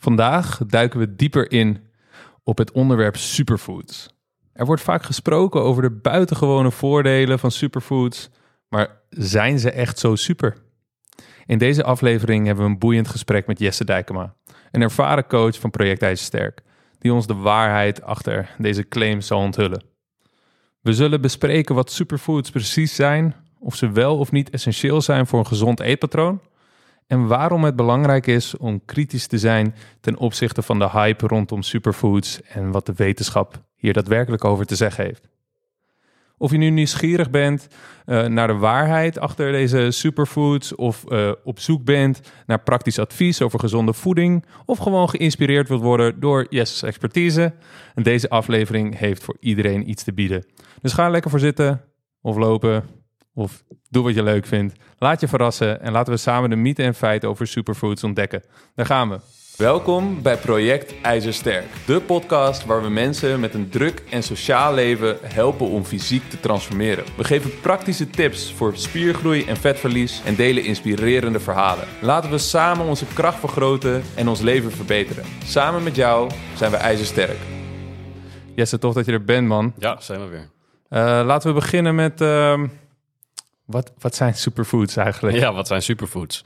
[0.00, 1.78] Vandaag duiken we dieper in
[2.42, 4.08] op het onderwerp superfoods.
[4.52, 8.30] Er wordt vaak gesproken over de buitengewone voordelen van superfoods,
[8.68, 10.56] maar zijn ze echt zo super?
[11.46, 14.34] In deze aflevering hebben we een boeiend gesprek met Jesse Dijkema,
[14.70, 16.62] een ervaren coach van Project IJzersterk,
[16.98, 19.84] die ons de waarheid achter deze claims zal onthullen.
[20.80, 25.38] We zullen bespreken wat superfoods precies zijn, of ze wel of niet essentieel zijn voor
[25.38, 26.40] een gezond eetpatroon
[27.10, 31.62] en waarom het belangrijk is om kritisch te zijn ten opzichte van de hype rondom
[31.62, 35.28] superfoods en wat de wetenschap hier daadwerkelijk over te zeggen heeft.
[36.38, 37.66] Of je nu nieuwsgierig bent
[38.06, 43.42] uh, naar de waarheid achter deze superfoods, of uh, op zoek bent naar praktisch advies
[43.42, 47.54] over gezonde voeding, of gewoon geïnspireerd wilt worden door Jesse's expertise.
[47.94, 50.44] En deze aflevering heeft voor iedereen iets te bieden.
[50.80, 51.84] Dus ga er lekker voor zitten,
[52.20, 52.84] of lopen,
[53.34, 54.74] of doe wat je leuk vindt.
[54.98, 58.42] Laat je verrassen en laten we samen de mythe en feiten over superfoods ontdekken.
[58.74, 59.18] Daar gaan we.
[59.56, 65.16] Welkom bij Project IJzersterk, de podcast waar we mensen met een druk en sociaal leven
[65.22, 67.04] helpen om fysiek te transformeren.
[67.16, 71.84] We geven praktische tips voor spiergroei en vetverlies en delen inspirerende verhalen.
[72.00, 75.24] Laten we samen onze kracht vergroten en ons leven verbeteren.
[75.44, 77.38] Samen met jou zijn we IJzersterk.
[78.54, 79.72] Jesse, tof dat je er bent, man.
[79.78, 80.50] Ja, zijn we weer.
[80.90, 82.20] Uh, laten we beginnen met.
[82.20, 82.62] Uh,
[83.70, 85.36] wat, wat zijn superfoods eigenlijk?
[85.36, 86.44] Ja, wat zijn superfoods?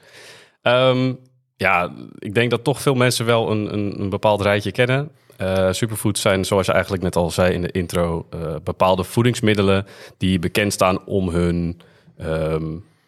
[0.63, 1.19] Um,
[1.57, 5.11] ja, ik denk dat toch veel mensen wel een, een, een bepaald rijtje kennen.
[5.41, 9.87] Uh, superfoods zijn, zoals je eigenlijk net al zei in de intro, uh, bepaalde voedingsmiddelen
[10.19, 11.81] die bekend staan om hun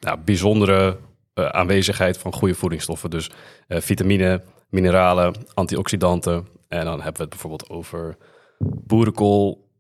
[0.01, 0.99] nou, bijzondere
[1.35, 3.11] uh, aanwezigheid van goede voedingsstoffen.
[3.11, 3.31] Dus
[3.69, 6.47] vitamine, mineralen, antioxidanten.
[6.69, 8.17] En dan hebben we het bijvoorbeeld over
[8.59, 9.71] boerenkool,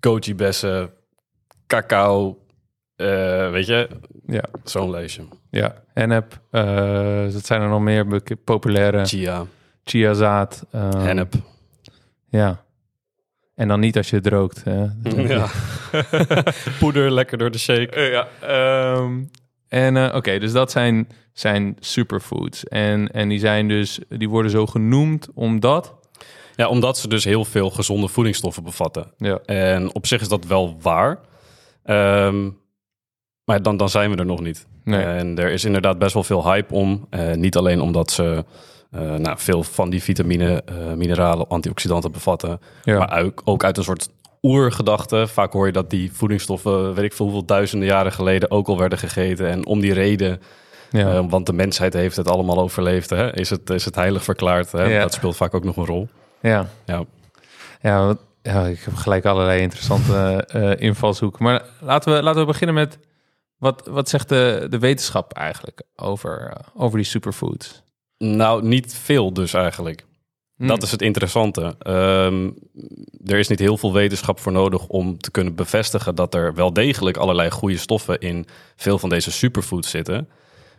[0.00, 0.90] goji-bessen,
[1.66, 2.38] cacao,
[2.98, 3.88] uh, weet je,
[4.26, 4.44] ja.
[4.64, 5.22] zo'n leesje.
[5.50, 9.06] Ja, en heb, uh, dat zijn er nog meer populaire.
[9.06, 9.46] Chia.
[9.84, 10.66] Chiazaad.
[10.74, 11.34] Um, Hennep.
[12.28, 12.64] Ja.
[13.54, 14.64] En dan niet als je het rookt.
[14.64, 14.86] Hè?
[15.34, 15.46] Ja.
[16.78, 17.96] Poeder, lekker door de shake.
[17.96, 18.28] Uh, ja.
[18.96, 19.30] Um,
[19.68, 22.64] en uh, oké, okay, dus dat zijn, zijn superfoods.
[22.64, 25.96] En, en die zijn dus, die worden zo genoemd omdat...
[26.56, 29.12] Ja, omdat ze dus heel veel gezonde voedingsstoffen bevatten.
[29.16, 29.38] Ja.
[29.44, 31.18] En op zich is dat wel waar.
[31.84, 32.58] Um,
[33.48, 34.66] maar dan, dan zijn we er nog niet.
[34.84, 35.02] Nee.
[35.02, 37.06] En er is inderdaad best wel veel hype om.
[37.10, 38.44] Uh, niet alleen omdat ze
[38.94, 42.60] uh, nou, veel van die vitamine, uh, mineralen, antioxidanten bevatten.
[42.82, 42.98] Ja.
[42.98, 44.08] Maar ook, ook uit een soort
[44.42, 45.26] oergedachte.
[45.26, 48.78] Vaak hoor je dat die voedingsstoffen, weet ik veel hoeveel duizenden jaren geleden ook al
[48.78, 49.48] werden gegeten.
[49.48, 50.40] En om die reden,
[50.90, 51.26] ja.
[51.26, 54.72] want de mensheid heeft het allemaal overleefd, hè, is, het, is het heilig verklaard.
[54.72, 54.84] Hè?
[54.84, 55.00] Ja.
[55.00, 56.08] Dat speelt vaak ook nog een rol.
[56.40, 57.04] Ja, Ja,
[57.80, 60.44] ja, wat, ja ik heb gelijk allerlei interessante
[60.78, 61.44] invalshoeken.
[61.44, 62.98] Maar laten we, laten we beginnen met
[63.58, 67.82] wat, wat zegt de, de wetenschap eigenlijk over, uh, over die superfoods?
[68.18, 70.06] Nou, niet veel dus eigenlijk.
[70.56, 70.66] Hmm.
[70.66, 71.74] Dat is het interessante.
[71.86, 72.54] Um,
[73.26, 76.72] er is niet heel veel wetenschap voor nodig om te kunnen bevestigen dat er wel
[76.72, 78.46] degelijk allerlei goede stoffen in
[78.76, 80.28] veel van deze superfoods zitten.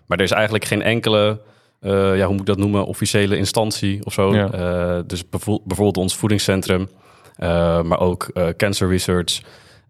[0.06, 1.42] Maar er is eigenlijk geen enkele,
[1.82, 4.34] uh, ja, hoe moet ik dat noemen, officiële instantie of zo.
[4.34, 4.54] Ja.
[4.54, 6.90] Uh, dus bijvoorbeeld ons voedingscentrum,
[7.38, 9.42] maar ook Cancer Research.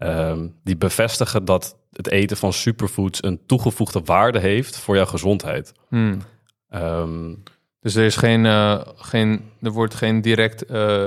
[0.04, 5.74] Um, die bevestigen dat het eten van superfoods een toegevoegde waarde heeft voor jouw gezondheid.
[5.88, 6.22] Hmm.
[6.70, 7.44] Um,
[7.80, 11.06] dus er is geen, uh, geen er wordt geen direct uh,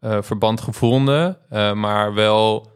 [0.00, 1.38] uh, verband gevonden,
[1.74, 2.72] maar wel,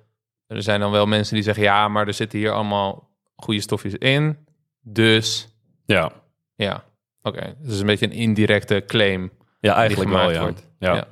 [0.46, 3.94] er zijn dan wel mensen die zeggen ja, maar er zitten hier allemaal goede stofjes
[3.94, 4.46] in,
[4.80, 5.48] dus
[5.86, 6.12] ja,
[6.54, 6.84] ja,
[7.22, 7.54] oké, okay.
[7.58, 9.32] dus een beetje een indirecte claim.
[9.60, 10.40] Ja, eigenlijk wel, ja.
[10.40, 10.66] Wordt.
[10.78, 10.94] ja.
[10.94, 11.06] ja.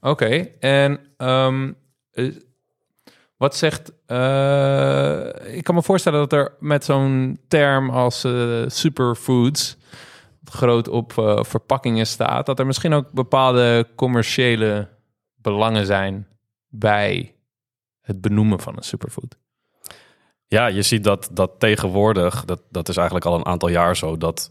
[0.00, 0.54] Oké, okay.
[0.60, 1.76] en um,
[3.40, 3.92] wat zegt.
[4.06, 9.76] Uh, ik kan me voorstellen dat er met zo'n term als uh, superfoods.
[10.44, 12.46] groot op uh, verpakkingen staat.
[12.46, 14.88] dat er misschien ook bepaalde commerciële
[15.34, 16.26] belangen zijn.
[16.68, 17.34] bij
[18.00, 19.36] het benoemen van een superfood.
[20.46, 22.44] Ja, je ziet dat, dat tegenwoordig.
[22.44, 24.16] Dat, dat is eigenlijk al een aantal jaar zo.
[24.16, 24.50] dat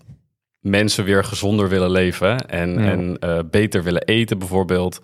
[0.60, 2.38] mensen weer gezonder willen leven.
[2.48, 2.92] En, Ja.
[2.92, 5.02] en beter willen eten, bijvoorbeeld.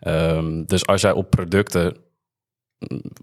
[0.00, 2.05] Um, dus als jij op producten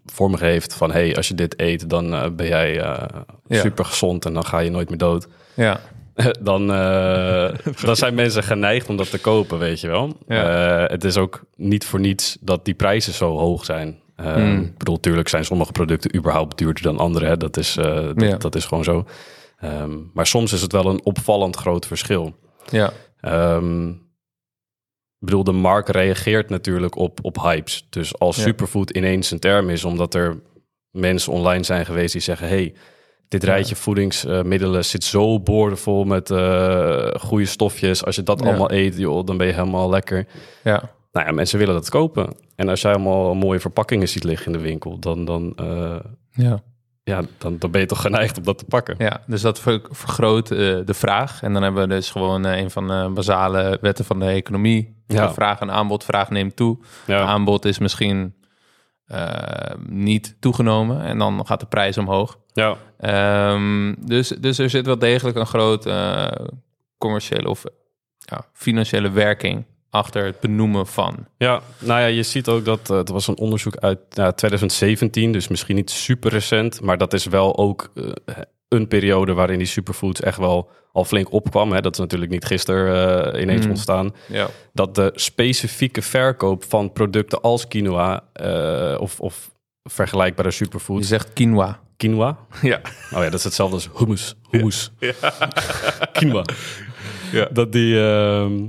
[0.06, 3.04] vorm geeft van hey, als je dit eet, dan uh, ben jij uh,
[3.48, 3.60] Ja.
[3.62, 5.28] super gezond en dan ga je nooit meer dood.
[5.54, 5.80] Ja,
[6.42, 7.50] dan, uh,
[7.84, 10.18] dan zijn mensen geneigd om dat te kopen, weet je wel.
[10.28, 10.46] Ja.
[10.88, 14.02] Het is ook niet voor niets dat die prijzen zo hoog zijn.
[14.16, 14.62] Hmm.
[14.62, 17.26] Ik bedoel, natuurlijk zijn sommige producten überhaupt duurder dan andere.
[17.26, 17.38] Hè?
[17.38, 18.38] Dat, is, dat, Ja.
[18.38, 19.06] dat is gewoon zo.
[19.64, 22.36] Um, maar soms is het wel een opvallend groot verschil.
[22.70, 22.92] ja,
[23.22, 23.98] Um, ik
[25.26, 27.88] bedoel, de markt reageert natuurlijk op, op hypes.
[27.90, 28.42] Dus als Ja.
[28.44, 30.40] superfood ineens een term is, omdat er
[30.92, 32.74] mensen online zijn geweest die zeggen: hey,
[33.28, 38.06] dit rijtje voedingsmiddelen zit zo boordevol met uh, goede stofjes.
[38.06, 38.46] Als je dat Ja.
[38.48, 40.28] allemaal eet, joh, dan ben je helemaal lekker.
[40.64, 42.34] Ja, Nou ja, mensen willen dat kopen.
[42.56, 45.96] En als jij allemaal mooie verpakkingen ziet liggen in de winkel, dan, dan, eh,
[46.32, 46.64] ja.
[47.04, 48.96] Ja, dan, dan ben je toch geneigd om dat te pakken.
[48.98, 51.42] ja dus dat ver- vergroot eh, de vraag.
[51.44, 55.02] En dan hebben we dus gewoon eh, een van de basale wetten van de economie.
[55.08, 55.34] Ja.
[55.34, 56.78] Vraag en aanbod, vraag neemt toe.
[57.06, 58.36] Ja, Aanbod is misschien
[59.06, 62.38] eh, niet toegenomen en dan gaat de prijs omhoog.
[62.54, 66.28] ja, Ehm, dus, dus er zit wel degelijk een groot eh,
[66.98, 67.64] commerciële of
[68.18, 71.28] ja, financiële werking achter het benoemen van.
[71.38, 71.62] ja.
[71.80, 75.48] Nou ja, je ziet ook dat uh, er was een onderzoek uit ja, 2017, dus
[75.48, 78.04] misschien niet super recent, maar dat is wel ook eh,
[78.68, 81.72] een periode waarin die superfoods echt wel al flink opkwam.
[81.72, 81.82] Hè.
[81.82, 83.70] Dat is natuurlijk niet gisteren eh, ineens Mm.
[83.72, 84.14] ontstaan.
[84.28, 84.48] Ja.
[84.74, 89.52] dat de specifieke verkoop van producten als quinoa eh, of, of
[89.84, 91.08] vergelijkbare Je superfoods.
[91.08, 91.80] zegt quinoa.
[91.98, 92.38] Quinoa?
[92.62, 92.82] Ja.
[93.14, 94.36] Oh ja, dat is hetzelfde als hummus.
[94.50, 94.92] Hummus.
[96.14, 96.44] quinoa.
[97.32, 97.46] Ja.
[97.52, 98.62] Dat die ehm,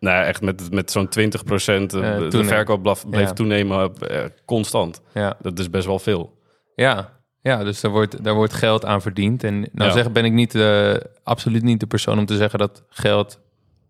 [0.00, 3.32] nou echt met, met zo'n 20 procent de verkoop bleef Ja.
[3.32, 5.00] toenemen eh, constant.
[5.14, 5.36] Ja.
[5.40, 6.38] Dat is best wel veel.
[6.74, 7.14] Ja.
[7.42, 9.44] Ja, dus daar wordt, daar wordt geld aan verdiend.
[9.44, 9.90] En nou Ja.
[9.90, 13.40] zeggen ben ik niet, eh, absoluut niet de persoon om te zeggen dat geld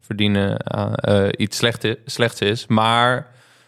[0.01, 2.67] verdienen eh, eh, iets slecht, slechts is.
[2.67, 3.15] Maar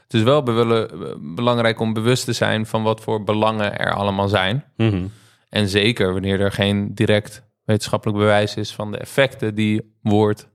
[0.03, 4.29] het is wel be- belangrijk om bewust te zijn van wat voor belangen er allemaal
[4.29, 4.65] zijn.
[4.77, 5.07] Mhm.
[5.49, 10.49] En zeker wanneer er geen direct wetenschappelijk bewijs is van de effecten die, wordt,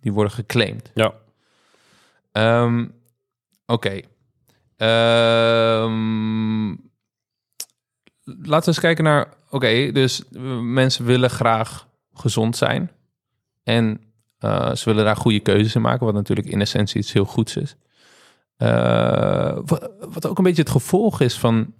[0.00, 0.90] die worden geclaimd.
[0.94, 1.12] Ja.
[2.32, 2.84] Ehm,
[3.70, 4.00] Oké.
[4.76, 6.68] Ehm,
[8.24, 9.28] laten we eens kijken naar...
[9.50, 12.90] Oké, dus eh, mensen willen graag gezond zijn.
[13.62, 14.00] En
[14.38, 16.06] eh, ze willen daar goede keuzes in maken...
[16.06, 17.76] wat natuurlijk in essentie iets heel goeds is.
[18.56, 21.74] Eh, wat, wat ook een beetje het gevolg is van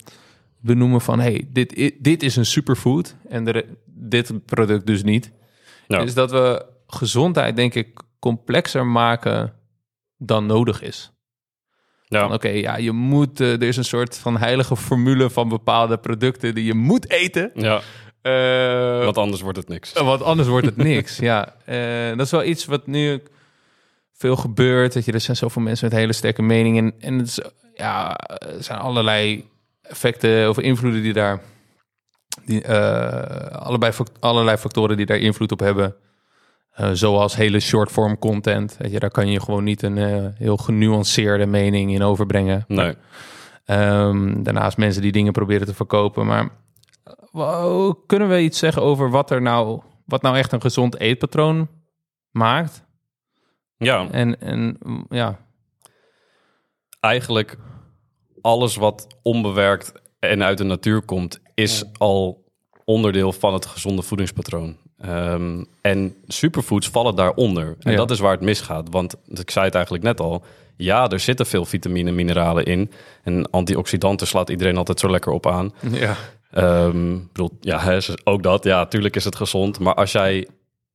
[0.61, 1.20] benoemen van...
[1.20, 5.32] hey, dit, dit is een superfood en de, dit product dus niet.
[5.87, 5.99] Ja.
[5.99, 9.59] Is dat we gezondheid denk ik complexer maken
[10.22, 11.12] dan nodig is.
[12.08, 12.32] Ja.
[12.32, 13.40] Oké, ja, je moet...
[13.40, 16.55] eh, er is een soort van heilige formule van bepaalde producten...
[16.55, 17.50] die je moet eten.
[17.55, 17.81] ja,
[18.22, 19.93] Eh, want anders wordt het niks.
[19.93, 21.17] want anders wordt het niks.
[21.17, 23.22] ja, Eh, dat is wel iets wat nu
[24.12, 24.93] veel gebeurt.
[24.93, 26.94] Dat je, er zijn zoveel mensen met hele sterke meningen.
[26.99, 27.40] En het is,
[27.75, 29.49] ja, er zijn allerlei
[29.82, 31.40] effecten of invloeden die daar...
[32.44, 35.94] Die, eh, allebei, allerlei factoren die daar invloed op hebben.
[36.80, 38.76] Eh, zoals hele short-form content.
[38.78, 42.64] Weet je, daar kan je gewoon niet een eh, heel genuanceerde mening in overbrengen.
[42.68, 42.94] Nee.
[43.64, 46.26] Ehm, daarnaast mensen die dingen proberen te verkopen.
[46.26, 46.48] Maar
[47.32, 51.68] eh, kunnen we iets zeggen over wat er nou, wat nou echt een gezond eetpatroon
[52.30, 52.84] maakt?
[53.76, 55.38] Ja, En, en mm, ja,
[57.00, 57.58] eigenlijk
[58.40, 62.39] alles wat onbewerkt en uit de natuur komt, is al
[62.90, 64.76] onderdeel van het gezonde voedingspatroon.
[64.98, 67.76] Ehm, en superfoods vallen daaronder.
[67.81, 67.96] En Ja.
[67.96, 68.87] dat is waar het misgaat.
[68.90, 70.44] Want ik zei het eigenlijk net al.
[70.76, 72.90] Ja, er zitten veel vitamine en mineralen in.
[73.22, 75.72] En antioxidanten slaat iedereen altijd zo lekker op aan.
[75.92, 76.16] ja.
[76.50, 78.64] Ehm, bedoel, ja, ook dat.
[78.64, 79.78] Ja, tuurlijk is het gezond.
[79.78, 80.48] Maar als jij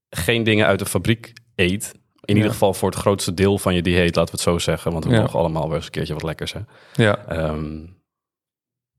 [0.09, 1.91] geen dingen uit de fabriek eet...
[1.93, 2.35] in Ja.
[2.35, 4.91] ieder geval voor het grootste deel van je dieet, laten we het zo zeggen...
[4.91, 5.21] want we Ja.
[5.21, 6.59] mogen allemaal wel eens een keertje wat lekkers, hè.
[6.93, 7.75] ja, Ehm,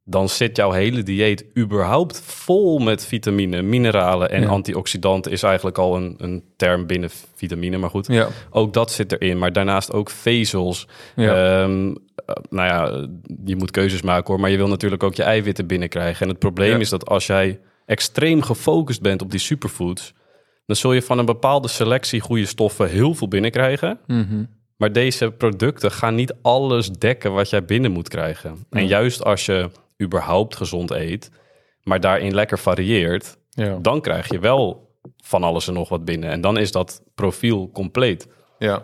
[0.09, 4.49] dan zit jouw hele dieet überhaupt vol met vitamine, mineralen en Ja.
[4.49, 5.33] antioxidanten.
[5.33, 8.07] Is eigenlijk al een, een term binnen vitamine, maar goed.
[8.07, 10.87] ja, Ook dat zit erin, maar daarnaast ook vezels.
[11.17, 11.89] ja, Ehm,
[12.27, 13.07] eh, nou ja,
[13.45, 16.23] je moet keuzes maken hoor, maar je wil natuurlijk ook je eiwitten binnenkrijgen.
[16.23, 20.13] En het probleem is dat als jij extreem gefocust bent op die superfoods,
[20.67, 23.99] dan zul je van een bepaalde selectie goede stoffen heel veel binnenkrijgen.
[24.07, 24.45] Mhm.
[24.77, 28.67] Maar deze producten gaan niet alles dekken wat jij binnen moet krijgen.
[28.71, 29.71] En juist als je
[30.03, 31.31] überhaupt gezond eet,
[31.83, 36.31] maar daarin lekker varieert, ja, dan krijg je wel van alles en nog wat binnen.
[36.31, 38.29] En dan is dat profiel compleet.
[38.59, 38.83] ja,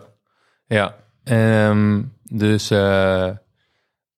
[0.65, 1.01] ja.
[1.23, 3.29] Ehm, dus, eh,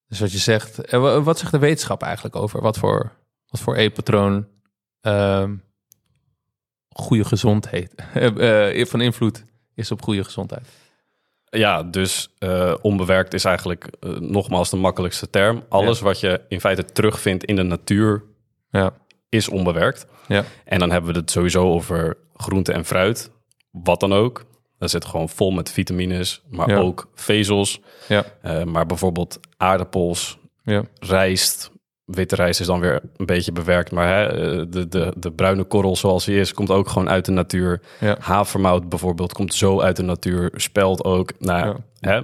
[0.08, 3.12] dus wat je zegt, eh, wa- wat zegt de wetenschap eigenlijk over wat voor,
[3.48, 4.48] wat voor eetpatroon
[5.02, 5.56] ehm,
[6.90, 10.68] goede gezondheid eh, van invloed is op goede gezondheid?
[11.58, 15.64] Ja, dus eh, onbewerkt is eigenlijk eh, nogmaals de makkelijkste term.
[15.70, 18.24] Alles wat je in feite terugvindt in de natuur
[18.70, 18.94] Ja,
[19.30, 20.06] is onbewerkt.
[20.28, 23.32] ja, En dan hebben we het sowieso over groente en fruit,
[23.72, 24.46] wat dan ook.
[24.80, 26.78] Dat zit gewoon vol met vitamines, maar Ja.
[26.78, 27.80] ook vezels.
[28.08, 31.72] ja, Eh, maar bijvoorbeeld aardappels, ja, rijst.
[32.06, 35.64] Witte rijst is dan weer een beetje bewerkt, maar hè, eh, de, de, de bruine
[35.64, 37.82] korrel zoals die is, komt ook gewoon uit de natuur.
[38.00, 40.52] ja, Havermout bijvoorbeeld komt zo uit de natuur.
[40.56, 41.32] Spelt ook.
[41.40, 41.66] Nou,
[42.00, 42.10] ja.
[42.12, 42.22] hè?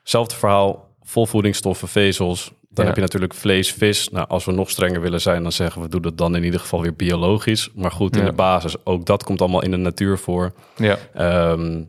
[0.00, 2.52] Hetzelfde verhaal, vol voedingsstoffen, vezels.
[2.72, 2.84] Dan Ja.
[2.84, 4.08] heb je natuurlijk vlees, vis.
[4.08, 6.60] Nou, als we nog strenger willen zijn, dan zeggen we doe dat dan in ieder
[6.60, 7.70] geval weer biologisch.
[7.74, 10.52] Maar goed, in de basis, ook dat komt allemaal in de natuur voor.
[10.76, 11.82] Ja, Ehm,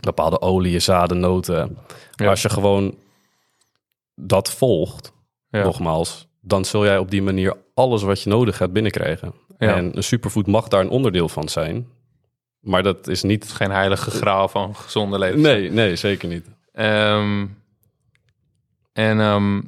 [0.00, 1.78] bepaalde oliën, zaden, noten.
[2.16, 2.94] Als je gewoon
[4.14, 5.12] dat volgt,
[5.50, 9.34] nogmaals, dan zul jij op die manier alles wat je nodig hebt binnenkrijgen.
[9.58, 9.76] Ja.
[9.76, 11.88] En een superfood mag daar een onderdeel van zijn.
[12.60, 13.52] Maar dat is niet...
[13.52, 15.40] geen heilige graal van gezonde leven.
[15.40, 16.46] Nee, nee, zeker niet.
[16.72, 17.46] Ehm,
[18.92, 19.60] en ehm,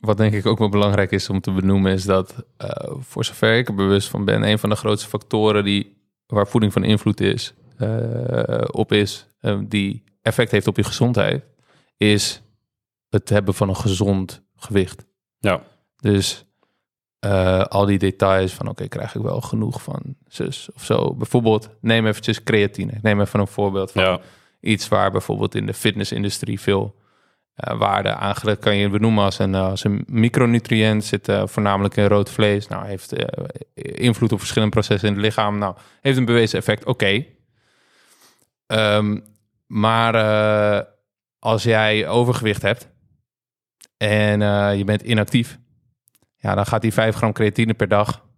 [0.00, 3.56] wat denk ik ook wel belangrijk is om te benoemen, is dat eh, voor zover
[3.56, 5.96] ik er bewust van ben, een van de grootste factoren die,
[6.26, 11.44] waar voeding van invloed is, eh, op is, eh, die effect heeft op je gezondheid,
[11.96, 12.42] is
[13.08, 15.06] het hebben van een gezond gewicht.
[15.38, 15.62] Ja,
[16.00, 16.44] Dus
[17.20, 21.14] eh, al die details van oké, krijg ik wel genoeg van zus of zo.
[21.14, 22.92] Bijvoorbeeld, neem eventjes creatine.
[22.92, 24.20] Ik neem even een voorbeeld van ja,
[24.60, 26.94] iets waar bijvoorbeeld in de fitnessindustrie veel
[27.54, 31.04] eh, waarde aangelegd kan je benoemen als een, als een micronutriënt.
[31.04, 32.66] Zit eh, voornamelijk in rood vlees.
[32.66, 33.14] Nou, heeft
[33.74, 35.58] invloed op verschillende processen in het lichaam.
[35.58, 36.84] Nou, heeft een bewezen effect.
[36.84, 37.24] Oké.
[38.66, 39.18] Ehm,
[39.66, 40.14] maar
[41.38, 42.88] als jij overgewicht hebt
[43.96, 44.40] en
[44.76, 45.58] je bent inactief,
[46.40, 48.28] ja, dan gaat die 5 gram creatine per dag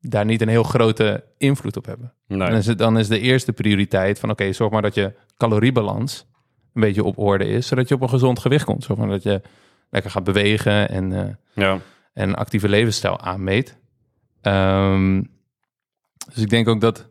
[0.00, 2.12] daar niet een heel grote invloed op hebben.
[2.26, 2.38] nee.
[2.38, 6.26] Dan, is het, dan is de eerste prioriteit van oké, zorg maar dat je caloriebalans
[6.74, 8.84] een beetje op orde is, zodat je op een gezond gewicht komt.
[8.84, 9.42] Zorg maar dat je
[9.90, 11.78] lekker gaat bewegen en, eh, ja.
[12.12, 13.78] en een actieve levensstijl aanmeet.
[14.40, 15.22] Ehm,
[16.32, 17.08] dus ik denk ook dat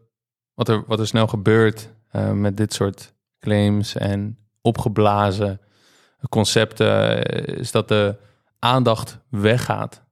[0.54, 5.62] wat er, wat er snel gebeurt eh, met dit soort claims en opgeblazen
[6.30, 8.16] concepten, eh, is dat de
[8.60, 10.04] aandacht weggaat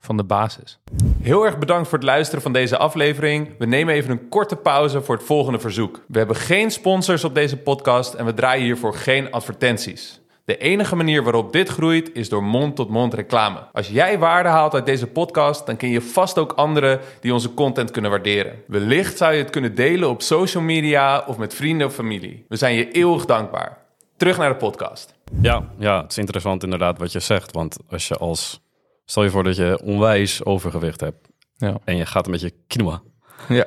[0.00, 0.78] van de basis.
[1.22, 3.48] Heel erg bedankt voor het luisteren van deze aflevering.
[3.58, 6.04] We nemen even een korte pauze voor het volgende verzoek.
[6.08, 10.20] We hebben geen sponsors op deze podcast en we draaien hiervoor geen advertenties.
[10.44, 13.58] De enige manier waarop dit groeit is door mond-tot-mond reclame.
[13.72, 17.54] Als jij waarde haalt uit deze podcast, dan ken je vast ook anderen die onze
[17.54, 18.62] content kunnen waarderen.
[18.66, 22.44] Wellicht zou je het kunnen delen op social media of met vrienden of familie.
[22.48, 23.78] We zijn je eeuwig dankbaar.
[24.16, 25.14] Terug naar de podcast.
[25.40, 27.52] Ja, ja, het is interessant inderdaad wat je zegt.
[27.52, 28.60] Want als je als...
[29.10, 31.78] Stel je voor dat je onwijs overgewicht hebt Ja.
[31.84, 33.02] en je gaat een beetje quinoa
[33.48, 33.66] Ja.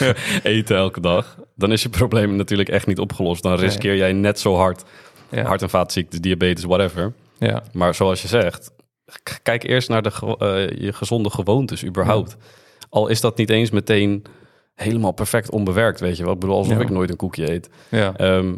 [0.42, 3.42] eten elke dag, dan is je probleem natuurlijk echt niet opgelost.
[3.42, 4.84] Dan riskeer jij net zo hard
[5.30, 5.42] Ja.
[5.44, 7.12] hart- en vaatziekten, diabetes, whatever.
[7.38, 7.62] ja.
[7.72, 8.70] Maar zoals je zegt,
[9.42, 12.36] kijk eerst naar de, eh, je gezonde gewoontes überhaupt.
[12.88, 14.22] Al is dat niet eens meteen
[14.74, 16.32] helemaal perfect onbewerkt, weet je wel.
[16.32, 16.80] Ik bedoel, alsof Ja.
[16.82, 17.68] ik nooit een koekje eet.
[17.90, 18.16] Ja.
[18.16, 18.56] Ehm,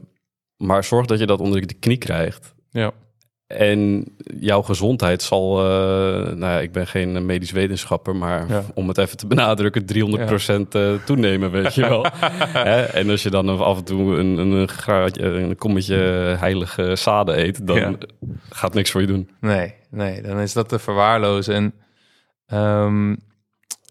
[0.56, 2.54] maar zorg dat je dat onder de knie krijgt.
[2.70, 2.92] Ja.
[3.56, 4.04] En
[4.40, 5.66] jouw gezondheid zal, eh,
[6.22, 8.62] nou ja, ik ben geen medisch wetenschapper, maar Ja.
[8.74, 12.06] om het even te benadrukken, 300% eh, toenemen, weet je wel.
[12.70, 12.82] Hè?
[12.82, 15.96] En als je dan af en toe een, een, een, graadje, een kommetje
[16.38, 17.98] heilige zaden eet, dan
[18.50, 19.30] gaat niks voor je doen.
[19.40, 21.54] Nee, nee, dan is dat te verwaarlozen.
[21.54, 21.74] En
[22.46, 23.08] ehm,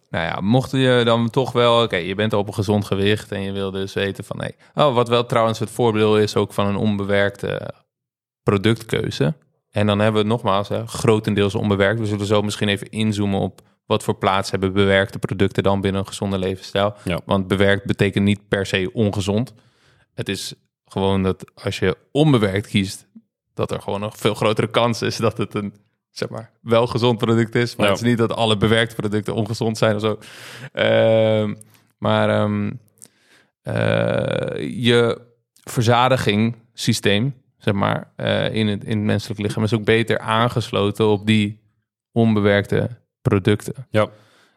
[0.10, 3.42] nou ja, mocht je dan toch wel, oké, je bent op een gezond gewicht en
[3.42, 6.68] je wil dus weten van, nee, oh, wat wel trouwens het voorbeeld is ook van
[6.68, 7.74] een onbewerkte
[8.44, 9.34] productkeuze.
[9.72, 12.00] En dan hebben we het nogmaals, hè, grotendeels onbewerkt.
[12.00, 16.02] We zullen zo misschien even inzoomen op wat voor plaats hebben bewerkte producten dan binnen
[16.02, 16.96] een gezonde levensstijl.
[17.04, 17.20] Ja.
[17.26, 19.54] Want bewerkt betekent niet per se ongezond.
[20.14, 20.54] Het is
[20.86, 23.08] gewoon dat als je onbewerkt kiest,
[23.54, 25.74] dat er gewoon een veel grotere kans is dat het een
[26.12, 27.76] zeg maar wel gezond product is.
[27.76, 27.92] Maar Ja.
[27.92, 30.20] het is niet dat alle bewerkte producten ongezond zijn of zo.
[30.74, 31.56] Ehm,
[31.98, 32.72] maar ehm,
[33.62, 35.22] eh, je
[35.64, 41.08] verzadiging systeem, zeg maar, eh, in, het, in het menselijk lichaam is ook beter aangesloten
[41.08, 41.62] op die
[42.12, 42.90] onbewerkte
[43.22, 43.88] producten.
[43.90, 44.08] Ja,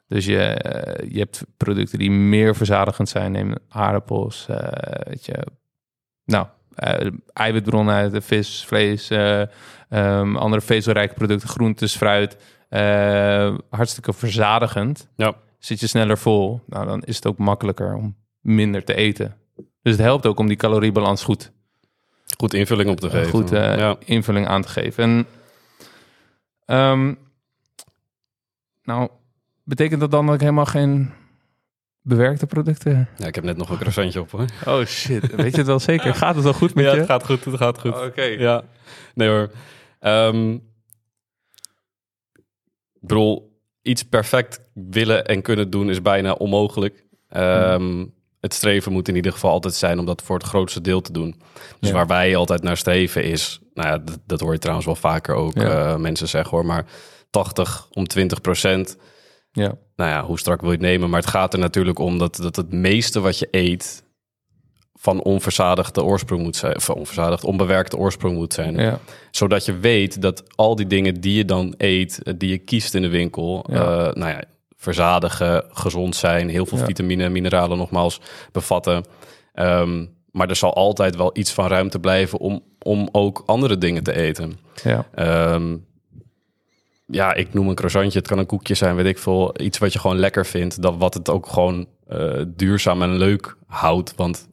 [0.06, 3.32] Dus je, eh, je hebt producten die meer verzadigend zijn.
[3.32, 5.46] Neem aardappels, eh, weet je.
[6.24, 6.46] Nou,
[7.32, 9.40] eiwitbronnen uit de vis, vlees, eh,
[9.88, 12.36] ehm, andere vezelrijke producten, groentes, fruit.
[13.70, 15.08] hartstikke verzadigend.
[15.16, 19.36] ja, Zit je sneller vol, nou, dan is het ook makkelijker om minder te eten.
[19.82, 21.52] Dus het helpt ook om die caloriebalans goed,
[22.38, 23.30] goed invulling op te geven.
[23.30, 23.96] goed eh, ja.
[24.04, 25.04] invulling aan te geven.
[25.04, 25.26] En,
[26.64, 27.14] ehm,
[28.82, 29.08] nou,
[29.64, 31.10] betekent dat dan dat ik helemaal geen
[32.00, 33.08] bewerkte producten...
[33.16, 34.46] ja, ik heb net nog een croissantje op hoor.
[34.66, 36.14] Oh shit, weet je het wel zeker?
[36.14, 36.96] Gaat het wel goed met Ja, je?
[36.96, 38.00] het gaat goed, het gaat goed.
[38.00, 38.22] Oké.
[38.22, 38.62] Ja,
[39.14, 39.50] nee hoor.
[43.00, 47.04] Bedoel, iets perfect willen en kunnen doen is bijna onmogelijk.
[47.28, 48.04] Ehm,
[48.42, 51.12] Het streven moet in ieder geval altijd zijn om dat voor het grootste deel te
[51.12, 51.34] doen.
[51.80, 51.94] Dus Ja.
[51.94, 55.34] waar wij altijd naar streven is, nou ja, dat, dat hoor je trouwens wel vaker
[55.34, 55.92] ook Ja.
[55.92, 56.86] eh, mensen zeggen hoor, maar
[57.30, 58.96] 80 om 20 procent.
[59.52, 61.10] Ja, Nou ja, hoe strak wil je het nemen?
[61.10, 64.02] Maar het gaat er natuurlijk om dat, dat het meeste wat je eet
[64.94, 66.80] van onverzadigde oorsprong moet zijn.
[66.80, 68.74] Van onverzadigd, onbewerkte oorsprong moet zijn.
[68.76, 68.98] Ja.
[69.30, 73.02] Zodat je weet dat al die dingen die je dan eet, die je kiest in
[73.02, 73.74] de winkel, Ja.
[73.76, 74.42] eh, nou ja,
[74.82, 76.84] verzadigen, gezond zijn, heel veel Ja.
[76.84, 78.20] vitamine en mineralen nogmaals
[78.52, 79.04] bevatten.
[79.52, 84.02] Ehm, maar er zal altijd wel iets van ruimte blijven om, om ook andere dingen
[84.02, 84.58] te eten.
[84.82, 85.06] Ja.
[85.14, 85.76] Ehm,
[87.06, 88.18] ja, ik noem een croissantje.
[88.18, 89.60] Het kan een koekje zijn, weet ik veel.
[89.60, 90.82] Iets wat je gewoon lekker vindt.
[90.82, 94.14] Dat wat het ook gewoon eh, duurzaam en leuk houdt.
[94.16, 94.48] Want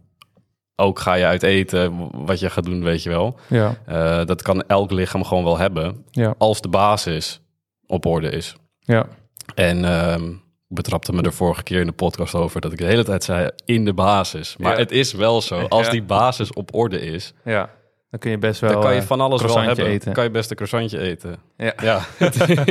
[0.76, 3.36] ook ga je uit eten, wat je gaat doen, weet je wel.
[3.48, 3.76] Ja.
[3.86, 6.06] Eh, dat kan elk lichaam gewoon wel hebben.
[6.12, 6.36] Ja.
[6.38, 7.42] Als de basis
[7.88, 8.56] op orde is.
[8.80, 9.06] Ja.
[9.60, 10.30] En ehm,
[10.70, 13.24] ik betrapte me er vorige keer in de podcast over dat ik de hele tijd
[13.24, 14.58] zei in de basis.
[14.58, 14.78] Maar Ja.
[14.80, 15.66] het is wel zo.
[15.68, 17.70] Als die basis op orde is, Ja.
[18.10, 19.86] Dan kun je best wel dan kan je van alles wel hebben.
[19.86, 20.14] eten.
[20.14, 21.38] Kan je best een croissantje eten.
[21.58, 21.74] Ja.
[21.84, 22.02] Ja.
[22.18, 22.28] ja.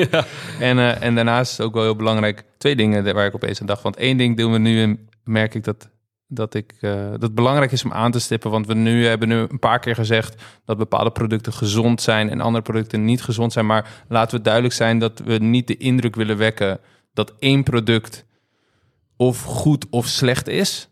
[0.60, 2.44] En, eh, en daarnaast is het ook wel heel belangrijk.
[2.58, 3.82] Twee dingen waar ik opeens aan dacht.
[3.82, 5.88] Want één ding doen we nu en merk ik dat,
[6.28, 8.50] dat, ik, eh, dat het belangrijk is om aan te stippen.
[8.50, 12.40] Want we nu hebben nu een paar keer gezegd dat bepaalde producten gezond zijn en
[12.40, 13.66] andere producten niet gezond zijn.
[13.66, 16.80] Maar laten we duidelijk zijn dat we niet de indruk willen wekken
[17.12, 18.24] dat één product
[19.16, 20.88] of goed of slecht is.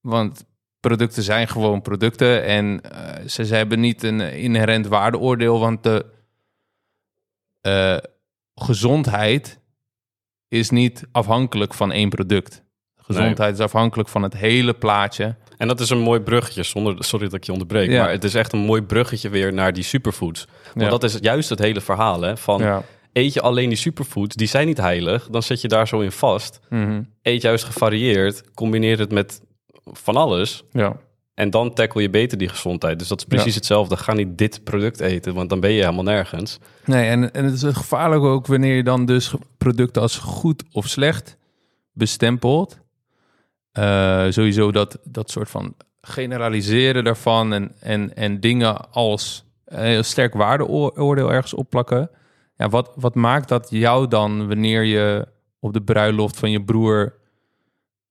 [0.00, 0.44] Want
[0.80, 5.58] producten zijn gewoon producten en eh, ze, ze hebben niet een inherent waardeoordeel.
[5.58, 6.06] Want de
[7.60, 7.96] eh,
[8.54, 9.60] gezondheid
[10.48, 12.62] is niet afhankelijk van één product.
[13.16, 15.34] Gezondheid is afhankelijk van het hele plaatje.
[15.56, 17.90] En dat is een mooi bruggetje, zonder, sorry dat ik je onderbreek.
[17.90, 18.02] Ja.
[18.02, 20.46] Maar het is echt een mooi bruggetje weer naar die superfoods.
[20.64, 20.88] Want Ja.
[20.88, 22.20] dat is juist het hele verhaal.
[22.20, 22.36] Hè?
[22.36, 22.82] Van Ja.
[23.12, 25.28] eet je alleen die superfoods, die zijn niet heilig.
[25.30, 26.60] Dan zit je daar zo in vast.
[26.68, 27.02] Mhm.
[27.22, 29.40] Eet juist gevarieerd, combineer het met
[29.84, 30.62] van alles.
[30.72, 30.96] ja.
[31.34, 32.98] En dan tackle je beter die gezondheid.
[32.98, 33.54] Dus dat is precies Ja.
[33.54, 33.96] hetzelfde.
[33.96, 36.58] Ga niet dit product eten, want dan ben je helemaal nergens.
[36.84, 40.86] Nee, en, en het is gevaarlijk ook wanneer je dan dus producten als goed of
[40.88, 41.36] slecht
[41.92, 42.78] bestempelt.
[43.72, 50.34] Eh, sowieso dat, dat soort van generaliseren daarvan en, en, en dingen als heel sterk
[50.34, 52.10] waardeoordeel ergens opplakken.
[52.56, 55.26] Ja, wat, wat maakt dat jou dan wanneer je
[55.60, 57.14] op de bruiloft van je broer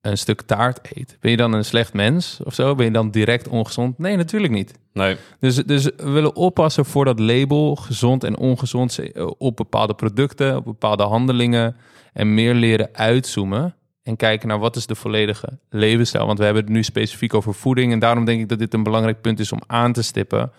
[0.01, 1.18] een stuk taart eet?
[1.20, 2.75] Ben je dan een slecht mens of zo?
[2.75, 3.98] Ben je dan direct ongezond?
[3.98, 4.74] Nee, natuurlijk niet.
[4.94, 9.94] Nee, Dus, dus we willen oppassen voor dat label gezond en ongezond eh, op bepaalde
[9.94, 11.76] producten, op bepaalde handelingen
[12.13, 13.74] en meer leren uitzoomen
[14.10, 16.26] en kijken naar wat is de volledige levensstijl.
[16.26, 18.84] Want we hebben het nu specifiek over voeding en daarom denk ik dat dit een
[18.84, 20.52] belangrijk punt is om aan te stippen.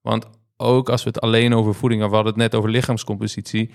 [0.00, 3.70] Want ook als we het alleen over voeding hebben, we hadden het net over lichaamscompositie.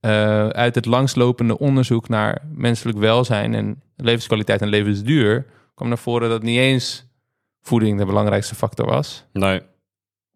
[0.00, 6.28] eh, uit het langslopende onderzoek naar menselijk welzijn en levenskwaliteit en levensduur kwam naar voren
[6.28, 7.06] dat niet eens
[7.62, 9.24] voeding de belangrijkste factor was.
[9.32, 9.60] nee.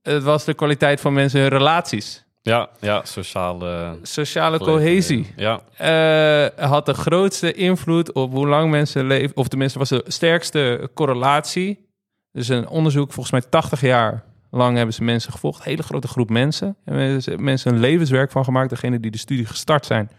[0.02, 2.24] Het was de kwaliteit van mensen hun relaties.
[2.48, 3.98] Ja, ja, sociale...
[4.02, 9.37] Sociale cohesie Ja, eh, had de grootste invloed op hoe lang mensen leven.
[9.37, 11.87] Of tenminste, was de sterkste correlatie.
[12.32, 15.64] Dus een onderzoek, volgens mij 80 jaar lang hebben ze mensen gevolgd.
[15.64, 16.76] Hele grote groep mensen.
[16.84, 18.70] En mensen- een levenswerk van gemaakt.
[18.70, 20.11] Degene die de studie gestart zijn.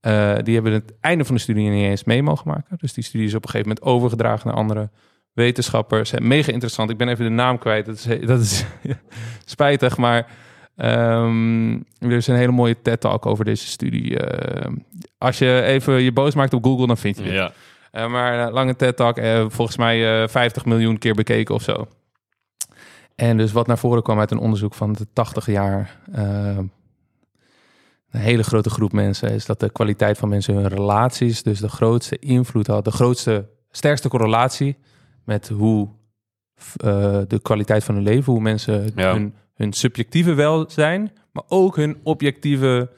[0.00, 2.76] eh, die hebben het einde van de studie niet eens mee mogen maken.
[2.80, 4.90] Dus die studie is op een gegeven moment overgedragen naar andere
[5.32, 6.12] wetenschappers.
[6.12, 6.90] En Mega interessant.
[6.90, 7.86] Ik ben even de naam kwijt.
[7.86, 8.64] Dat is, dat is
[9.44, 10.26] spijtig, maar
[10.76, 14.18] ehm, er is een hele mooie TED-talk over deze studie.
[14.18, 14.72] Eh,
[15.18, 17.32] als je even je boos maakt op Google, dan vind je het.
[17.32, 17.52] ja.
[17.90, 19.18] Eh, maar eh, lange TED-talk,
[19.52, 21.86] volgens mij eh 50 miljoen keer bekeken of zo.
[23.14, 25.98] En dus wat naar voren kwam uit een onderzoek van de 80 jaar...
[28.10, 31.68] een hele grote groep mensen is dat de kwaliteit van mensen hun relaties dus de
[31.68, 34.76] grootste invloed had, de grootste, sterkste correlatie
[35.24, 35.88] met hoe
[37.28, 39.12] de kwaliteit van hun leven, hoe mensen Ja.
[39.12, 42.90] hun, hun subjectieve welzijn, maar ook hun objectieve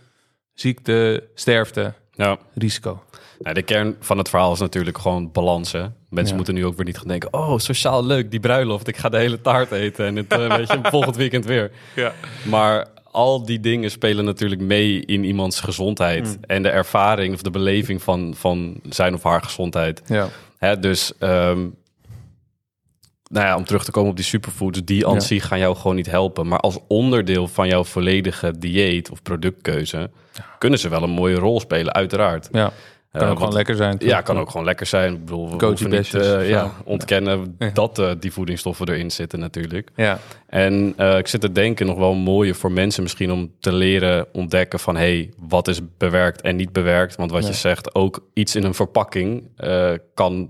[0.54, 2.38] ziekte, sterfte, ja.
[2.54, 3.02] risico.
[3.38, 5.72] Nou, de kern van het verhaal is natuurlijk gewoon balans.
[5.72, 5.86] Hè?
[6.08, 6.36] Mensen Ja.
[6.36, 7.32] moeten nu ook weer niet gaan denken...
[7.32, 8.88] oh, sociaal leuk, die bruiloft.
[8.88, 11.70] Ik ga de hele taart eten en het, eh, weet je, volgend weekend weer.
[11.94, 12.12] Ja.
[12.48, 16.24] Maar al die dingen spelen natuurlijk mee in iemands gezondheid.
[16.24, 16.36] Mm.
[16.46, 20.02] En de ervaring of de beleving van, van zijn of haar gezondheid.
[20.06, 20.28] Ja.
[20.56, 21.66] Hè, dus ehm,
[23.28, 25.96] nou ja, om terug te komen op die superfoods, die aan zich gaan jou gewoon
[25.96, 26.48] niet helpen.
[26.48, 30.10] Maar als onderdeel van jouw volledige dieet of productkeuze
[30.58, 32.48] kunnen ze wel een mooie rol spelen, uiteraard.
[32.52, 32.72] ja.
[33.12, 33.96] Kan Eh, ook gewoon lekker zijn.
[33.98, 35.12] Ja, kan ook gewoon lekker zijn.
[35.14, 37.70] Ik bedoel, we niet eh, ja, ontkennen Ja.
[37.72, 39.90] dat eh, die voedingsstoffen erin zitten natuurlijk.
[39.96, 40.18] Ja.
[40.46, 44.78] En ik zit te denken nog wel mooier voor mensen misschien om te leren ontdekken
[44.78, 47.16] van hey, wat is bewerkt en niet bewerkt.
[47.16, 49.42] Want wat je zegt, ook iets in een verpakking
[50.14, 50.48] kan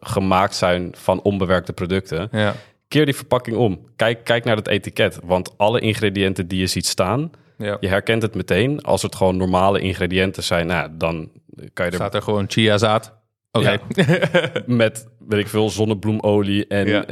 [0.00, 2.28] gemaakt zijn van onbewerkte producten.
[2.32, 2.54] Ja.
[2.88, 3.80] Keer die verpakking om.
[3.96, 5.18] Kijk, kijk naar het etiket.
[5.24, 7.76] Want alle ingrediënten die je ziet staan, Ja.
[7.80, 8.82] je herkent het meteen.
[8.82, 11.30] Als het gewoon normale ingrediënten zijn, nou, dan
[11.72, 13.14] kan je er Staat er gewoon chiazaad.
[13.52, 13.78] Oké.
[14.66, 17.04] met weet ik veel, zonnebloemolie en Ja.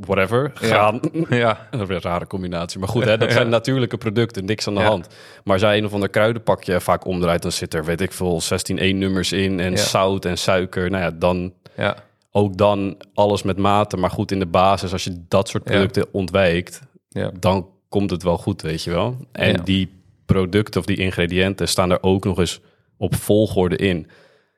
[0.00, 1.00] Whatever, graan.
[1.28, 2.78] Ja, Dat is een rare combinatie.
[2.78, 3.34] Maar goed, hè, dat Ja.
[3.34, 4.86] zijn natuurlijke producten, niks aan de Ja.
[4.86, 5.08] hand.
[5.44, 8.78] Maar jij een of ander kruidenpakje vaak omdraait, dan zit er, weet ik veel, 16
[8.78, 9.76] E-nummers in en Ja.
[9.76, 10.90] zout en suiker.
[10.90, 11.96] Nou ja, dan ja,
[12.30, 13.96] ook dan alles met mate.
[13.96, 15.70] Maar goed, in de basis, als je dat soort Ja.
[15.70, 17.30] producten ontwijkt, ja.
[17.38, 19.16] dan komt het wel goed, weet je wel.
[19.32, 19.62] En Ja.
[19.62, 19.90] die
[20.26, 22.60] producten of die ingrediënten staan er ook nog eens
[22.96, 24.06] op volgorde in.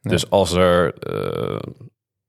[0.01, 0.11] Ja.
[0.11, 1.59] Dus als er, eh,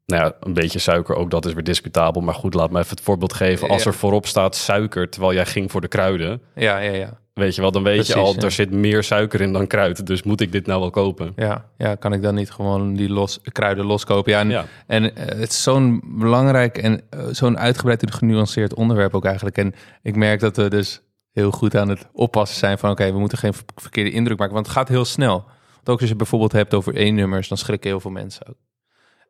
[0.10, 2.22] nou ja, een beetje suiker, ook dat is weer discutabel.
[2.22, 3.70] Maar goed, laat me even het voorbeeld geven.
[3.70, 3.90] Als Ja.
[3.90, 7.20] er voorop staat suiker, terwijl jij ging voor de kruiden, Ja, ja, ja.
[7.34, 8.40] weet je wel, dan weet Precies, je al, ja.
[8.42, 10.06] er zit meer suiker in dan kruid.
[10.06, 11.34] Dus moet ik dit nou wel kopen?
[11.36, 14.32] Ja, ja, kan ik dan niet gewoon die los, kruiden loskopen?
[14.32, 14.66] Ja, en, Ja.
[14.88, 19.58] en eh, het is zo'n belangrijk en eh, zo'n uitgebreid en genuanceerd onderwerp ook eigenlijk.
[19.58, 22.90] En ik merk dat we dus heel goed aan het oppassen zijn van...
[22.92, 25.44] oké, we moeten geen ver- verkeerde indruk maken, want het gaat heel snel.
[25.76, 28.56] Want ook als je bijvoorbeeld hebt over één nummers, dan schrikken heel veel mensen ook.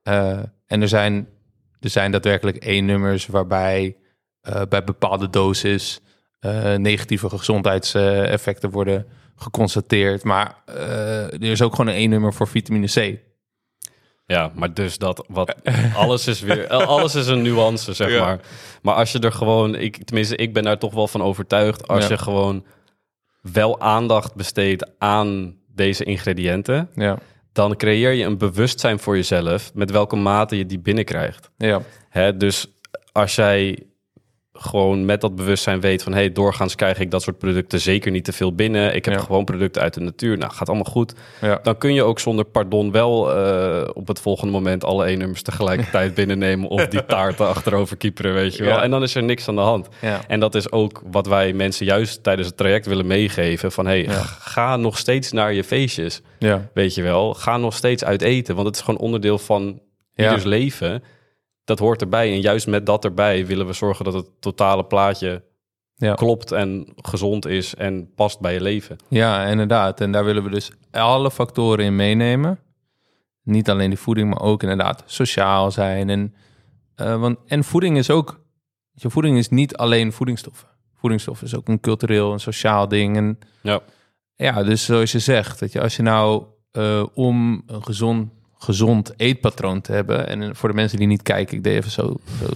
[0.10, 1.28] Eh, en er zijn,
[1.80, 3.95] er zijn daadwerkelijk één nummers waarbij
[4.41, 6.00] eh, bij bepaalde doses
[6.39, 10.24] eh, negatieve gezondheidseffecten worden geconstateerd.
[10.24, 13.19] Maar eh, er is ook gewoon een één nummer voor vitamine C.
[14.26, 15.56] Ja, maar dus dat wat
[15.95, 18.19] alles is weer alles is een nuance zeg Ja.
[18.26, 18.39] maar.
[18.82, 22.04] Maar als je er gewoon ik tenminste ik ben daar toch wel van overtuigd als
[22.04, 22.10] Ja.
[22.10, 22.65] je gewoon
[23.41, 27.17] wel aandacht besteedt aan deze ingrediënten, Ja,
[27.51, 31.51] dan creëer je een bewustzijn voor jezelf met welke mate je die binnenkrijgt.
[31.57, 32.67] ja, Hè, dus
[33.12, 33.83] als jij
[34.62, 36.13] gewoon met dat bewustzijn weet van...
[36.13, 38.95] hey, doorgaans krijg ik dat soort producten zeker niet te veel binnen.
[38.95, 39.19] Ik heb Ja.
[39.19, 40.38] gewoon producten uit de natuur.
[40.38, 41.13] Nou, gaat allemaal goed.
[41.41, 41.60] ja.
[41.63, 44.84] Dan kun je ook zonder pardon wel eh, op het volgende moment...
[44.84, 46.69] alle E-nummers tegelijkertijd binnennemen...
[46.69, 48.74] of die taarten achterover kieperen, weet je wel.
[48.76, 48.84] Ja.
[48.84, 49.88] En dan is er niks aan de hand.
[50.28, 53.72] En dat is ook wat wij mensen juist tijdens het traject willen meegeven.
[53.72, 54.08] Van hey,
[54.39, 56.22] ga nog steeds naar je feestjes.
[56.39, 56.69] ja.
[56.74, 58.56] Weet je wel, ga nog steeds uit eten.
[58.56, 59.80] Want het is gewoon onderdeel van
[60.15, 61.04] ieders leven.
[61.69, 62.32] Dat hoort erbij.
[62.32, 65.43] En juist met dat erbij willen we zorgen dat het totale plaatje
[65.95, 66.13] Ja.
[66.13, 68.97] klopt en gezond is en past bij je leven.
[69.08, 70.01] Ja, inderdaad.
[70.01, 72.60] En daar willen we dus alle factoren in meenemen.
[73.43, 76.10] Niet alleen die voeding, maar ook inderdaad sociaal zijn.
[76.10, 76.34] En,
[76.95, 78.41] eh, want, en voeding is ook...
[78.91, 80.67] Je, voeding is niet alleen voedingsstoffen.
[80.95, 83.17] Voedingsstoffen is ook een cultureel en sociaal ding.
[83.17, 83.82] En Ja,
[84.36, 89.13] ja, dus zoals je zegt, dat je als je nou eh, om een gezond, gezond
[89.17, 90.28] eetpatroon te hebben...
[90.28, 92.15] en voor de mensen die niet kijken, ik deed even zo...
[92.41, 92.48] zo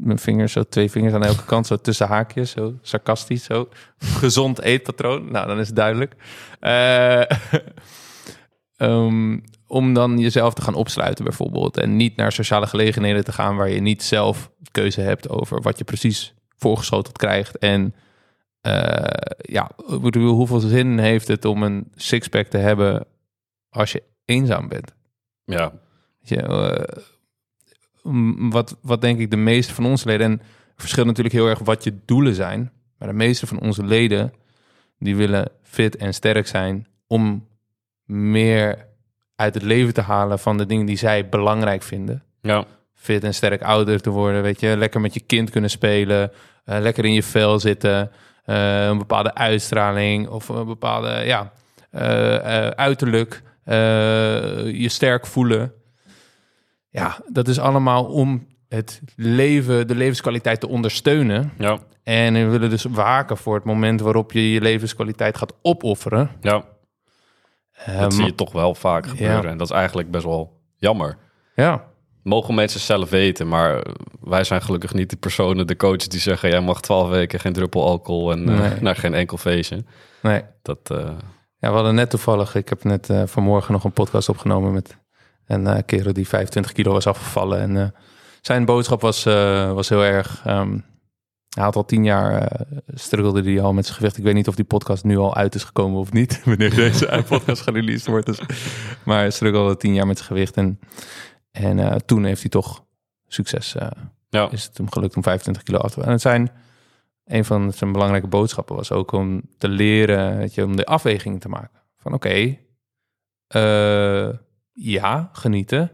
[0.00, 3.68] mijn vingers, zo twee vingers aan elke kant, zo tussen haakjes, zo sarcastisch, zo.
[3.98, 6.14] Gezond eetpatroon, nou dan is het duidelijk.
[6.60, 7.20] Eh,
[8.76, 11.76] ehm, om dan jezelf te gaan opsluiten bijvoorbeeld.
[11.76, 15.78] En niet naar sociale gelegenheden te gaan waar je niet zelf keuze hebt over wat
[15.78, 17.58] je precies voorgeschoteld krijgt.
[17.58, 17.94] En
[18.60, 23.06] eh, ja, hoeveel zin heeft het om een sixpack te hebben
[23.70, 24.96] als je eenzaam bent?
[25.48, 25.72] Ja,
[26.20, 27.02] je, eh,
[28.50, 30.26] wat, wat denk ik de meeste van onze leden...
[30.26, 30.40] en het
[30.76, 32.72] verschilt natuurlijk heel erg wat je doelen zijn...
[32.98, 34.32] maar de meeste van onze leden...
[34.98, 36.86] die willen fit en sterk zijn...
[37.06, 37.46] om
[38.04, 38.86] meer
[39.36, 40.38] uit het leven te halen...
[40.38, 42.22] van de dingen die zij belangrijk vinden.
[42.42, 44.76] ja, Fit en sterk ouder te worden, weet je.
[44.76, 46.32] Lekker met je kind kunnen spelen.
[46.64, 48.10] eh, lekker in je vel zitten.
[48.44, 51.52] eh, een bepaalde uitstraling of een bepaalde, ja,
[52.74, 53.42] uiterlijk.
[53.68, 55.72] Eh, je sterk voelen.
[56.90, 61.52] Ja, dat is allemaal om het leven, de levenskwaliteit te ondersteunen.
[61.58, 66.30] ja, En we willen dus waken voor het moment waarop je je levenskwaliteit gaat opofferen.
[66.40, 66.64] ja.
[67.72, 69.42] Eh, Dat zie je toch wel vaak gebeuren.
[69.42, 69.48] Ja.
[69.50, 71.16] En dat is eigenlijk best wel jammer.
[71.54, 71.84] Ja,
[72.22, 73.82] Mogen mensen zelf weten, maar
[74.20, 77.52] wij zijn gelukkig niet de personen, de coaches die zeggen: jij mag twaalf weken geen
[77.52, 79.84] druppel alcohol en eh, naar geen enkel feestje.
[80.22, 80.42] nee.
[80.62, 81.08] Dat, eh,
[81.60, 84.98] Ja, we hadden net toevallig, ik heb net eh, vanmorgen nog een podcast opgenomen met
[85.46, 87.60] een eh, kerel die 25 kilo was afgevallen.
[87.60, 87.88] En eh,
[88.40, 89.24] zijn boodschap was,
[89.74, 90.78] was heel erg, ehm,
[91.48, 94.16] hij had al tien jaar, struggelde hij al met zijn gewicht.
[94.16, 97.22] Ik weet niet of die podcast nu al uit is gekomen of niet, wanneer deze
[97.28, 98.26] podcast gereleased wordt.
[98.26, 98.40] Dus,
[99.04, 100.78] maar hij struggelde tien jaar met zijn gewicht en,
[101.50, 102.84] en toen heeft hij toch
[103.26, 103.76] succes,
[104.28, 106.50] ja, is het hem gelukt om 25 kilo af te En het zijn,
[107.28, 111.40] een van zijn belangrijke boodschappen was ook om te leren, weet je, om de afweging
[111.40, 111.80] te maken.
[111.96, 112.56] Van oké,
[113.46, 114.28] eh,
[114.72, 115.90] ja, genieten.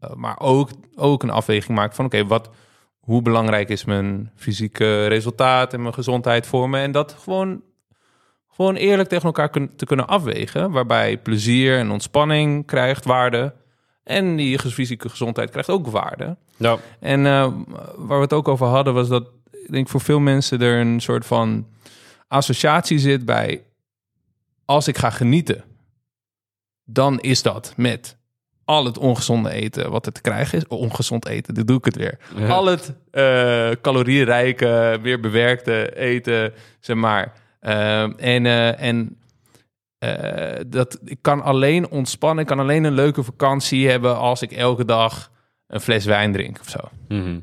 [0.00, 2.50] eh, maar ook, ook een afweging maken van oké, wat,
[2.98, 6.78] hoe belangrijk is mijn fysieke resultaat en mijn gezondheid voor me.
[6.80, 7.62] En dat gewoon,
[8.48, 10.70] gewoon eerlijk tegen elkaar kun- te kunnen afwegen.
[10.70, 13.54] Waarbij plezier en ontspanning krijgt waarde.
[14.04, 16.36] En die fysieke gezondheid krijgt ook waarde.
[16.56, 17.52] ja, En eh,
[17.96, 19.24] waar we het ook over hadden, was dat
[19.72, 21.66] denk voor veel mensen er een soort van
[22.28, 23.64] associatie zit bij
[24.64, 25.64] als ik ga genieten,
[26.84, 28.18] dan is dat met
[28.64, 30.66] al het ongezonde eten wat er te krijgen is.
[30.66, 32.18] Ongezond eten, dit doe ik het weer.
[32.36, 32.48] Ja.
[32.48, 37.32] Al het eh, calorierijke, weer bewerkte eten, zeg maar.
[37.60, 39.18] Ehm, en eh, en
[39.98, 44.52] eh, dat, ik kan alleen ontspannen, ik kan alleen een leuke vakantie hebben als ik
[44.52, 45.30] elke dag
[45.66, 46.78] een fles wijn drink of zo.
[47.08, 47.40] Mhm.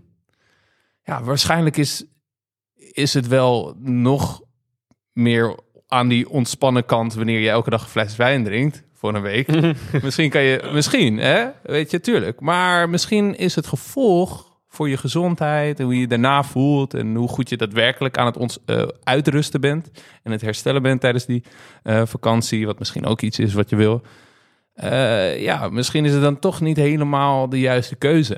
[1.04, 2.06] Ja, waarschijnlijk is,
[2.98, 4.42] is het wel nog
[5.14, 9.22] meer aan die ontspannen kant wanneer je elke dag een fles wijn drinkt voor een
[9.22, 9.48] week.
[10.04, 11.48] misschien kan je, misschien, hè?
[11.64, 12.40] Weet je, tuurlijk.
[12.40, 17.16] Maar misschien is het gevolg voor je gezondheid en hoe je je daarna voelt en
[17.16, 19.92] hoe goed je daadwerkelijk aan het ons, eh, uitrusten bent
[20.24, 21.44] en het herstellen bent tijdens die
[21.84, 24.02] eh, vakantie, wat misschien ook iets is wat je wil.
[24.74, 28.38] Eh, ja, misschien is het dan toch niet helemaal de juiste keuze.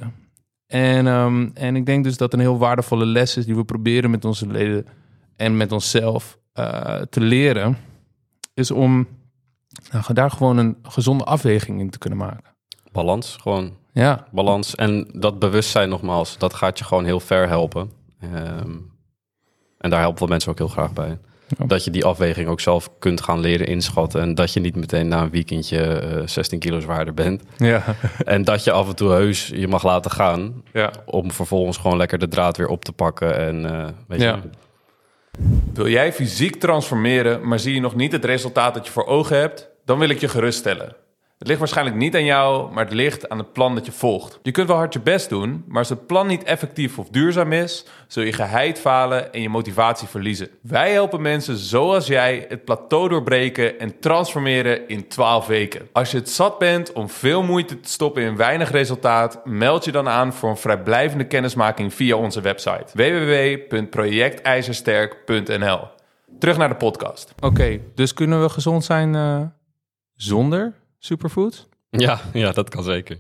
[0.70, 4.12] En, ehm, en ik denk dus dat een heel waardevolle les is die we proberen
[4.12, 4.86] met onze leden
[5.36, 7.78] en met onszelf eh, te leren,
[8.54, 9.08] is om
[9.92, 12.56] nou, daar gewoon een gezonde afweging in te kunnen maken.
[12.92, 14.76] Balans, gewoon Ja, balans.
[14.76, 17.92] En dat bewustzijn nogmaals, dat gaat je gewoon heel ver helpen.
[18.20, 18.78] Ehm,
[19.78, 21.20] en daar helpen we mensen ook heel graag bij.
[21.58, 21.66] Ja.
[21.66, 24.22] Dat je die afweging ook zelf kunt gaan leren inschatten.
[24.22, 27.44] En dat je niet meteen na een weekendje eh, 16 kilo zwaarder bent.
[27.58, 27.84] ja,
[28.26, 30.64] en dat je af en toe heus je mag laten gaan.
[30.74, 30.92] ja.
[31.06, 33.38] Om vervolgens gewoon lekker de draad weer op te pakken.
[33.38, 34.36] En eh, weet Ja.
[34.36, 34.42] je,
[35.74, 39.38] Wil jij fysiek transformeren, maar zie je nog niet het resultaat dat je voor ogen
[39.40, 39.70] hebt?
[39.86, 40.96] Dan wil ik je geruststellen.
[41.40, 44.40] Het ligt waarschijnlijk niet aan jou, maar het ligt aan het plan dat je volgt.
[44.44, 47.52] Je kunt wel hard je best doen, maar als het plan niet effectief of duurzaam
[47.52, 50.50] is, zul je geheid falen en je motivatie verliezen.
[50.62, 55.88] Wij helpen mensen zoals jij het plateau doorbreken en transformeren in 12 weken.
[55.92, 59.92] Als je het zat bent om veel moeite te stoppen in weinig resultaat, meld je
[59.92, 65.80] dan aan voor een vrijblijvende kennismaking via onze website www.projectijzersterk.nl.
[66.40, 67.34] Terug naar de podcast.
[67.40, 69.42] Oké, dus kunnen we gezond zijn eh,
[70.16, 71.68] zonder superfood?
[71.90, 73.20] ja, ja, dat kan zeker.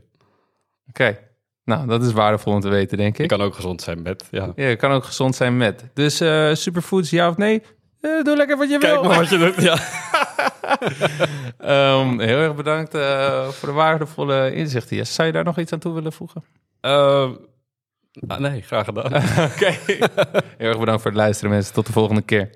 [0.89, 1.17] Oké,
[1.63, 3.29] nou dat is waardevol om te weten, denk Je ik.
[3.29, 4.27] kan ook gezond zijn met.
[4.31, 4.51] Ja.
[4.55, 5.85] Ja, je kan ook gezond zijn met.
[5.93, 7.61] Dus eh, superfoods, ja of nee?
[8.01, 9.03] Eh, doe lekker wat je Kijk wil.
[9.03, 9.61] maar wat je doet.
[9.61, 9.77] Ja.
[11.57, 15.07] Ehm, heel erg bedankt eh, voor de waardevolle inzichten.
[15.07, 16.43] Zou je daar nog iets aan toe willen voegen?
[16.81, 17.31] Ehm,
[18.27, 19.13] ah, nee, graag gedaan.
[19.51, 19.71] Oké.
[20.57, 21.73] heel erg bedankt voor het luisteren, mensen.
[21.73, 22.49] Tot de volgende keer.